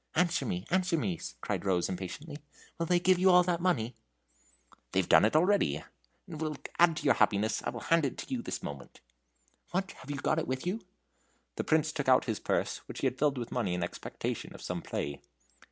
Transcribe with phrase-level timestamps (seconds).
[0.15, 2.39] "Answer me, answer me!" cried Rose, impatiently.
[2.79, 3.95] "Will they give you all that money?"
[4.93, 5.85] "They've done it already and
[6.27, 8.99] if it will add to your happiness I will hand it to you this moment."
[9.69, 9.91] "What!
[9.91, 10.83] have you got it with you?"
[11.55, 14.63] The Prince took out his purse, which he had filled with money in expectation of
[14.63, 15.21] some play.